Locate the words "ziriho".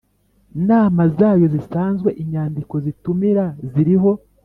3.71-4.11